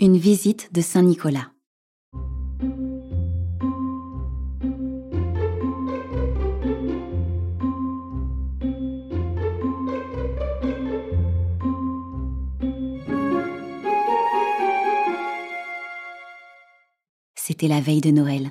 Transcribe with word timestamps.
Une 0.00 0.16
visite 0.16 0.74
de 0.74 0.80
Saint 0.80 1.02
Nicolas. 1.02 1.52
C'était 17.36 17.68
la 17.68 17.80
veille 17.80 18.00
de 18.00 18.10
Noël, 18.10 18.50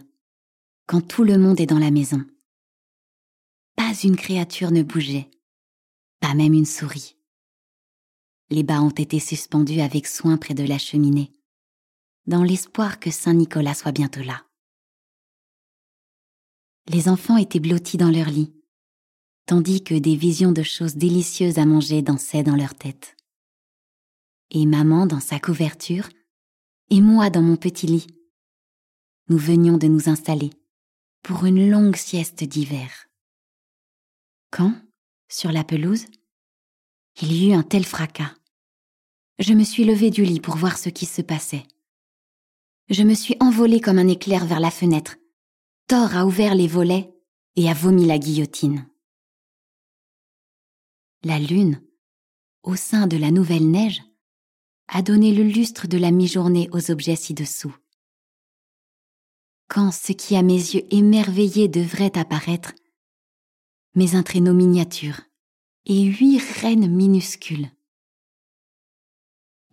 quand 0.88 1.02
tout 1.02 1.25
le 1.25 1.38
monde 1.38 1.60
est 1.60 1.66
dans 1.66 1.78
la 1.78 1.91
maison. 1.91 2.23
Pas 3.75 3.91
une 4.02 4.16
créature 4.16 4.71
ne 4.71 4.82
bougeait, 4.82 5.30
pas 6.21 6.36
même 6.36 6.54
une 6.54 6.66
souris. 6.66 7.18
Les 8.54 8.61
bas 8.61 8.83
ont 8.83 8.91
été 8.91 9.17
suspendus 9.17 9.79
avec 9.79 10.05
soin 10.05 10.38
près 10.38 10.53
de 10.53 10.63
la 10.63 10.77
cheminée, 10.77 11.31
dans 12.27 12.43
l'espoir 12.43 12.99
que 12.99 13.09
Saint 13.09 13.34
Nicolas 13.34 13.73
soit 13.73 13.91
bientôt 13.91 14.21
là. 14.21 14.45
Les 16.88 17.09
enfants 17.09 17.38
étaient 17.38 17.59
blottis 17.59 17.97
dans 17.97 18.11
leur 18.11 18.27
lit, 18.27 18.53
tandis 19.47 19.84
que 19.84 19.95
des 19.95 20.16
visions 20.16 20.52
de 20.52 20.61
choses 20.61 20.94
délicieuses 20.94 21.58
à 21.58 21.66
manger 21.66 22.03
dansaient 22.03 22.44
dans 22.44 22.55
leur 22.55 22.75
tête. 22.75 23.17
Et 24.52 24.67
maman 24.67 25.08
dans 25.08 25.20
sa 25.20 25.39
couverture, 25.39 26.08
et 26.91 27.02
moi 27.02 27.31
dans 27.31 27.41
mon 27.41 27.55
petit 27.55 27.88
lit. 27.88 28.05
Nous 29.30 29.39
venions 29.39 29.80
de 29.80 29.88
nous 29.88 30.09
installer 30.09 30.52
pour 31.23 31.45
une 31.45 31.72
longue 31.72 31.95
sieste 31.95 32.44
d'hiver. 32.44 33.08
Quand, 34.52 34.80
sur 35.27 35.52
la 35.52 35.63
pelouse, 35.63 36.05
il 37.20 37.33
y 37.33 37.49
eut 37.49 37.53
un 37.53 37.63
tel 37.63 37.83
fracas 37.83 38.35
je 39.40 39.54
me 39.54 39.64
suis 39.64 39.84
levée 39.84 40.10
du 40.10 40.23
lit 40.23 40.40
pour 40.40 40.55
voir 40.55 40.78
ce 40.78 40.90
qui 40.90 41.05
se 41.05 41.22
passait. 41.22 41.64
Je 42.90 43.04
me 43.04 43.14
suis 43.14 43.36
envolée 43.40 43.80
comme 43.80 43.98
un 43.98 44.08
éclair 44.08 44.46
vers 44.46 44.59
la 44.59 44.72
fenêtre. 44.72 45.16
Thor 45.88 46.16
a 46.16 46.25
ouvert 46.25 46.56
les 46.56 46.67
volets 46.67 47.14
et 47.56 47.70
a 47.70 47.73
vomi 47.73 48.06
la 48.06 48.20
guillotine. 48.20 48.88
La 51.23 51.40
lune, 51.40 51.81
au 52.64 52.75
sein 52.75 53.08
de 53.08 53.17
la 53.17 53.31
nouvelle 53.31 53.70
neige, 53.70 54.03
a 54.88 55.02
donné 55.02 55.34
le 55.34 55.44
lustre 55.44 55.88
de 55.88 55.97
la 55.97 56.12
mi-journée 56.12 56.70
aux 56.72 56.92
objets 56.92 57.16
ci-dessous. 57.16 57.75
Quand 59.70 59.92
ce 59.92 60.12
qui 60.12 60.36
à 60.36 60.44
mes 60.44 60.53
yeux 60.53 60.84
émerveillés 60.94 61.68
devrait 61.68 62.18
apparaître, 62.18 62.73
mais 63.95 64.16
un 64.16 64.23
traîneau 64.23 64.53
miniature 64.53 65.22
et 65.86 66.03
huit 66.03 66.40
reines 66.40 66.94
minuscules 66.94 67.70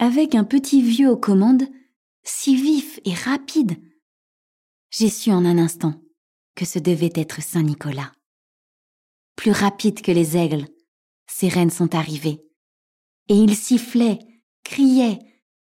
avec 0.01 0.35
un 0.35 0.45
petit 0.45 0.81
vieux 0.81 1.11
aux 1.11 1.17
commandes, 1.19 1.69
si 2.25 2.57
vif 2.57 2.99
et 3.05 3.13
rapide. 3.13 3.77
J'ai 4.89 5.11
su 5.11 5.31
en 5.31 5.45
un 5.45 5.59
instant 5.59 6.01
que 6.57 6.65
ce 6.65 6.79
devait 6.79 7.13
être 7.15 7.43
Saint 7.43 7.63
Nicolas. 7.63 8.11
Plus 9.37 9.53
rapide 9.53 10.01
que 10.01 10.11
les 10.11 10.39
aigles, 10.39 10.67
ces 11.27 11.49
reines 11.49 11.71
sont 11.71 11.95
arrivées, 11.95 12.43
et 13.29 13.35
il 13.35 13.55
sifflait, 13.55 14.19
criait, 14.65 15.19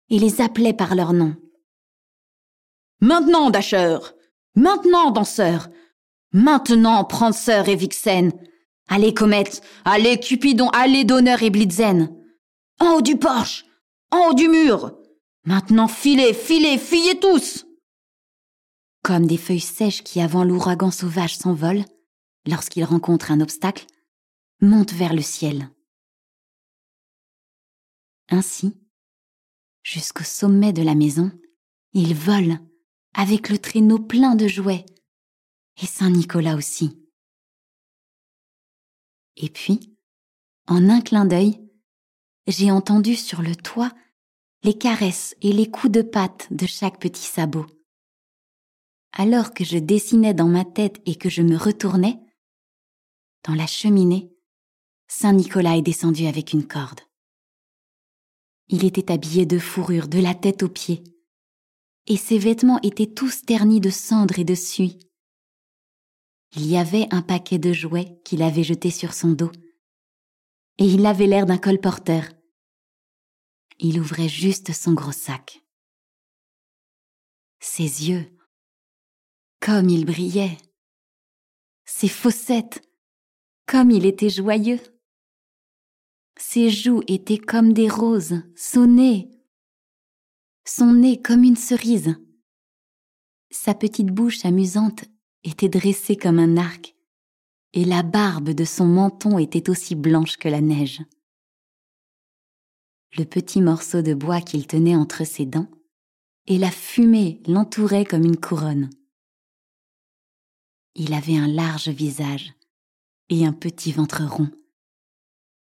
et 0.09 0.19
les 0.19 0.39
appelait 0.39 0.73
par 0.73 0.93
leur 0.93 1.13
nom. 1.13 1.35
Maintenant, 3.01 3.49
Dacheur! 3.49 4.13
Maintenant, 4.53 5.09
danseur! 5.09 5.69
Maintenant, 6.31 7.03
Pranceur 7.05 7.67
et 7.69 7.75
Vixen! 7.75 8.31
Allez, 8.87 9.15
Comète! 9.15 9.61
Allez, 9.83 10.19
Cupidon! 10.19 10.69
Allez, 10.69 11.05
Donneur 11.05 11.41
et 11.41 11.49
Blitzen! 11.49 12.15
En 12.79 12.97
haut 12.97 13.01
du 13.01 13.17
porche 13.17 13.65
en 14.11 14.29
haut 14.29 14.33
du 14.33 14.47
mur 14.47 14.97
Maintenant 15.43 15.87
filez, 15.87 16.33
filez, 16.33 16.77
fuyez 16.77 17.19
tous 17.19 17.65
Comme 19.03 19.25
des 19.25 19.37
feuilles 19.37 19.59
sèches 19.59 20.03
qui, 20.03 20.21
avant 20.21 20.43
l'ouragan 20.43 20.91
sauvage, 20.91 21.37
s'envolent, 21.37 21.85
lorsqu'ils 22.45 22.83
rencontrent 22.83 23.31
un 23.31 23.41
obstacle, 23.41 23.87
montent 24.61 24.93
vers 24.93 25.13
le 25.13 25.23
ciel. 25.23 25.69
Ainsi, 28.29 28.77
jusqu'au 29.81 30.23
sommet 30.23 30.73
de 30.73 30.83
la 30.83 30.93
maison, 30.93 31.31
ils 31.93 32.13
volent 32.13 32.59
avec 33.13 33.49
le 33.49 33.57
traîneau 33.57 33.97
plein 33.97 34.35
de 34.35 34.47
jouets, 34.47 34.85
et 35.81 35.87
Saint 35.87 36.11
Nicolas 36.11 36.55
aussi. 36.55 36.97
Et 39.37 39.49
puis, 39.49 39.97
en 40.67 40.87
un 40.87 41.01
clin 41.01 41.25
d'œil, 41.25 41.59
j'ai 42.47 42.71
entendu 42.71 43.15
sur 43.15 43.41
le 43.41 43.55
toit 43.55 43.91
les 44.63 44.77
caresses 44.77 45.35
et 45.41 45.53
les 45.53 45.69
coups 45.69 45.91
de 45.91 46.01
patte 46.03 46.47
de 46.51 46.67
chaque 46.67 46.99
petit 46.99 47.25
sabot. 47.25 47.65
Alors 49.13 49.53
que 49.53 49.63
je 49.63 49.77
dessinais 49.77 50.33
dans 50.33 50.47
ma 50.47 50.65
tête 50.65 51.01
et 51.05 51.15
que 51.15 51.29
je 51.29 51.41
me 51.41 51.57
retournais, 51.57 52.19
dans 53.43 53.55
la 53.55 53.65
cheminée, 53.65 54.31
Saint 55.07 55.33
Nicolas 55.33 55.77
est 55.77 55.81
descendu 55.81 56.27
avec 56.27 56.53
une 56.53 56.67
corde. 56.67 57.01
Il 58.69 58.85
était 58.85 59.11
habillé 59.11 59.45
de 59.45 59.57
fourrure 59.57 60.07
de 60.07 60.19
la 60.19 60.35
tête 60.35 60.61
aux 60.63 60.69
pieds, 60.69 61.03
et 62.07 62.15
ses 62.15 62.37
vêtements 62.37 62.79
étaient 62.81 63.11
tous 63.11 63.41
ternis 63.41 63.81
de 63.81 63.89
cendres 63.89 64.39
et 64.39 64.45
de 64.45 64.55
suie. 64.55 64.99
Il 66.55 66.67
y 66.67 66.77
avait 66.77 67.07
un 67.11 67.21
paquet 67.21 67.57
de 67.57 67.73
jouets 67.73 68.21
qu'il 68.23 68.43
avait 68.43 68.63
jeté 68.63 68.91
sur 68.91 69.13
son 69.13 69.31
dos, 69.31 69.51
et 70.77 70.85
il 70.85 71.05
avait 71.05 71.27
l'air 71.27 71.47
d'un 71.47 71.57
colporteur. 71.57 72.23
Il 73.83 73.99
ouvrait 73.99 74.29
juste 74.29 74.73
son 74.73 74.93
gros 74.93 75.11
sac. 75.11 75.63
Ses 77.59 78.09
yeux, 78.09 78.31
comme 79.59 79.89
ils 79.89 80.05
brillaient. 80.05 80.57
Ses 81.85 82.07
fossettes, 82.07 82.87
comme 83.65 83.89
il 83.89 84.05
était 84.05 84.29
joyeux. 84.29 84.79
Ses 86.37 86.69
joues 86.69 87.01
étaient 87.07 87.39
comme 87.39 87.73
des 87.73 87.89
roses, 87.89 88.43
son 88.55 88.85
nez. 88.85 89.29
Son 90.63 90.93
nez 90.93 91.19
comme 91.19 91.43
une 91.43 91.57
cerise. 91.57 92.15
Sa 93.49 93.73
petite 93.73 94.11
bouche 94.11 94.45
amusante 94.45 95.05
était 95.43 95.69
dressée 95.69 96.15
comme 96.15 96.39
un 96.39 96.55
arc 96.55 96.95
et 97.73 97.85
la 97.85 98.03
barbe 98.03 98.51
de 98.51 98.63
son 98.63 98.85
menton 98.85 99.39
était 99.39 99.69
aussi 99.69 99.95
blanche 99.95 100.37
que 100.37 100.49
la 100.49 100.61
neige. 100.61 101.01
Le 103.17 103.25
petit 103.25 103.61
morceau 103.61 104.01
de 104.01 104.13
bois 104.13 104.41
qu'il 104.41 104.67
tenait 104.67 104.95
entre 104.95 105.25
ses 105.25 105.45
dents, 105.45 105.69
et 106.47 106.57
la 106.57 106.71
fumée 106.71 107.41
l'entourait 107.45 108.05
comme 108.05 108.23
une 108.23 108.39
couronne. 108.39 108.89
Il 110.95 111.13
avait 111.13 111.37
un 111.37 111.47
large 111.47 111.89
visage 111.89 112.53
et 113.29 113.45
un 113.45 113.53
petit 113.53 113.91
ventre 113.91 114.23
rond. 114.23 114.49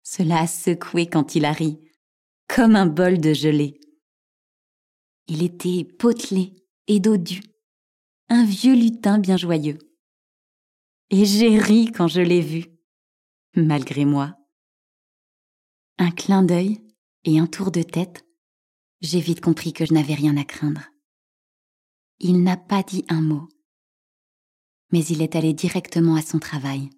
Cela 0.02 0.40
a 0.40 0.46
secoué 0.46 1.06
quand 1.06 1.34
il 1.34 1.44
a 1.44 1.52
ri, 1.52 1.78
comme 2.48 2.76
un 2.76 2.86
bol 2.86 3.20
de 3.20 3.32
gelée. 3.32 3.80
Il 5.28 5.42
était 5.42 5.84
potelé 5.84 6.54
et 6.88 7.00
dodu, 7.00 7.40
un 8.28 8.44
vieux 8.44 8.74
lutin 8.74 9.18
bien 9.18 9.36
joyeux 9.36 9.78
et 11.12 11.26
j'ai 11.26 11.58
ri 11.58 11.92
quand 11.92 12.08
je 12.08 12.22
l'ai 12.22 12.40
vu, 12.40 12.64
malgré 13.54 14.06
moi. 14.06 14.34
Un 15.98 16.10
clin 16.10 16.42
d'œil 16.42 16.80
et 17.24 17.38
un 17.38 17.46
tour 17.46 17.70
de 17.70 17.82
tête, 17.82 18.26
j'ai 19.00 19.20
vite 19.20 19.40
compris 19.40 19.72
que 19.72 19.84
je 19.84 19.94
n'avais 19.94 20.14
rien 20.14 20.36
à 20.36 20.44
craindre. 20.44 20.82
Il 22.20 22.42
n'a 22.42 22.56
pas 22.56 22.82
dit 22.82 23.04
un 23.08 23.20
mot, 23.20 23.48
mais 24.92 25.04
il 25.06 25.22
est 25.22 25.34
allé 25.34 25.52
directement 25.54 26.14
à 26.14 26.22
son 26.22 26.38
travail 26.38 26.90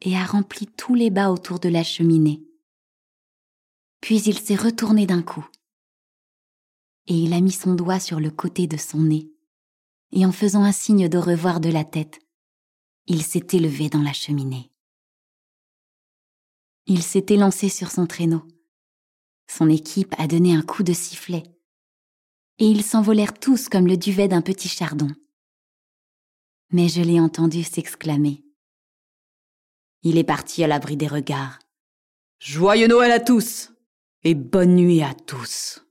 et 0.00 0.16
a 0.16 0.24
rempli 0.24 0.66
tous 0.66 0.94
les 0.94 1.10
bas 1.10 1.30
autour 1.30 1.58
de 1.58 1.68
la 1.68 1.82
cheminée. 1.82 2.44
Puis 4.00 4.22
il 4.22 4.38
s'est 4.38 4.54
retourné 4.54 5.06
d'un 5.06 5.22
coup 5.22 5.46
et 7.06 7.14
il 7.14 7.32
a 7.32 7.40
mis 7.40 7.52
son 7.52 7.74
doigt 7.74 8.00
sur 8.00 8.20
le 8.20 8.30
côté 8.30 8.66
de 8.66 8.76
son 8.76 9.00
nez 9.00 9.30
et 10.12 10.24
en 10.24 10.32
faisant 10.32 10.62
un 10.62 10.72
signe 10.72 11.08
de 11.08 11.18
revoir 11.18 11.60
de 11.60 11.68
la 11.68 11.84
tête, 11.84 12.20
il 13.06 13.22
s'est 13.22 13.46
élevé 13.52 13.88
dans 13.88 14.02
la 14.02 14.12
cheminée. 14.12 14.70
Il 16.86 17.02
s'est 17.02 17.26
élancé 17.30 17.68
sur 17.68 17.90
son 17.90 18.06
traîneau. 18.06 18.46
Son 19.46 19.68
équipe 19.68 20.14
a 20.18 20.26
donné 20.26 20.54
un 20.54 20.62
coup 20.62 20.82
de 20.82 20.92
sifflet. 20.92 21.42
Et 22.58 22.66
ils 22.66 22.82
s'envolèrent 22.82 23.38
tous 23.38 23.68
comme 23.68 23.86
le 23.86 23.96
duvet 23.96 24.28
d'un 24.28 24.42
petit 24.42 24.68
chardon. 24.68 25.08
Mais 26.70 26.88
je 26.88 27.02
l'ai 27.02 27.20
entendu 27.20 27.62
s'exclamer. 27.62 28.42
Il 30.02 30.18
est 30.18 30.24
parti 30.24 30.62
à 30.64 30.66
l'abri 30.66 30.96
des 30.96 31.08
regards. 31.08 31.58
Joyeux 32.38 32.88
Noël 32.88 33.12
à 33.12 33.20
tous 33.20 33.72
et 34.22 34.34
bonne 34.34 34.74
nuit 34.76 35.02
à 35.02 35.14
tous. 35.14 35.83